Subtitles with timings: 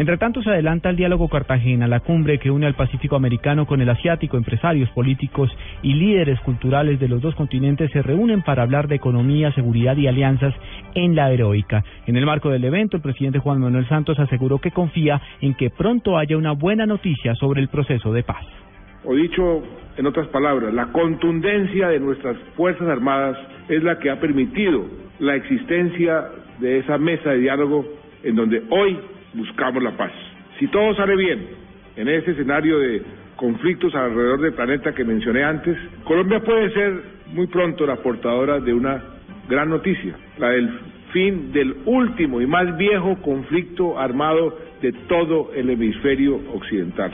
[0.00, 3.82] Entre tanto, se adelanta el diálogo Cartagena, la cumbre que une al Pacífico americano con
[3.82, 4.38] el asiático.
[4.38, 9.52] Empresarios, políticos y líderes culturales de los dos continentes se reúnen para hablar de economía,
[9.52, 10.54] seguridad y alianzas
[10.94, 11.84] en la heroica.
[12.06, 15.68] En el marco del evento, el presidente Juan Manuel Santos aseguró que confía en que
[15.68, 18.46] pronto haya una buena noticia sobre el proceso de paz.
[19.04, 19.62] O dicho
[19.98, 23.36] en otras palabras, la contundencia de nuestras Fuerzas Armadas
[23.68, 24.82] es la que ha permitido
[25.18, 26.24] la existencia
[26.58, 27.84] de esa mesa de diálogo
[28.22, 28.98] en donde hoy
[29.34, 30.12] buscamos la paz.
[30.58, 31.46] Si todo sale bien
[31.96, 33.02] en ese escenario de
[33.36, 38.74] conflictos alrededor del planeta que mencioné antes, Colombia puede ser muy pronto la portadora de
[38.74, 39.02] una
[39.48, 40.70] gran noticia, la del
[41.12, 47.12] fin del último y más viejo conflicto armado de todo el hemisferio occidental.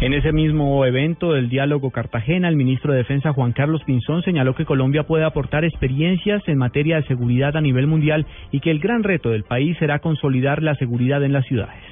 [0.00, 4.54] En ese mismo evento del diálogo Cartagena, el ministro de Defensa Juan Carlos Pinzón señaló
[4.54, 8.78] que Colombia puede aportar experiencias en materia de seguridad a nivel mundial y que el
[8.78, 11.82] gran reto del país será consolidar la seguridad en las ciudades.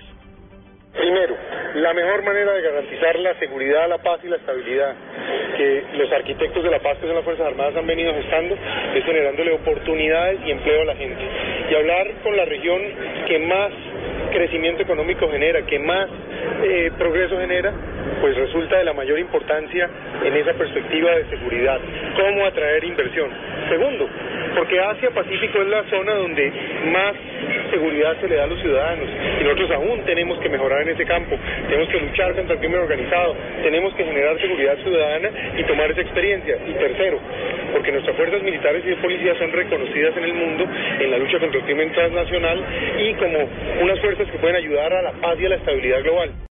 [0.93, 1.35] Primero,
[1.75, 4.95] la mejor manera de garantizar la seguridad, la paz y la estabilidad
[5.57, 8.55] que los arquitectos de la paz que son las Fuerzas Armadas han venido gestando
[8.95, 11.23] es generándole oportunidades y empleo a la gente.
[11.71, 12.83] Y hablar con la región
[13.27, 13.73] que más
[14.31, 16.09] crecimiento económico genera, que más
[16.67, 17.73] eh, progreso genera,
[18.21, 19.89] pues resulta de la mayor importancia
[20.25, 21.79] en esa perspectiva de seguridad.
[22.17, 23.31] ¿Cómo atraer inversión?
[23.69, 24.09] Segundo,
[24.57, 26.53] porque Asia-Pacífico es la zona donde
[26.93, 27.15] más
[27.71, 29.09] seguridad se le da a los ciudadanos
[29.41, 31.37] y nosotros aún tenemos que mejorar en ese campo,
[31.69, 36.01] tenemos que luchar contra el crimen organizado, tenemos que generar seguridad ciudadana y tomar esa
[36.01, 36.57] experiencia.
[36.67, 37.19] Y tercero,
[37.73, 40.65] porque nuestras fuerzas militares y de son reconocidas en el mundo
[41.01, 42.65] en la lucha contra el crimen transnacional
[42.99, 43.39] y como
[43.83, 46.31] unas fuerzas que pueden ayudar a la paz y a la estabilidad global.